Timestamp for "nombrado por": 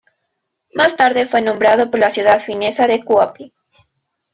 1.43-1.99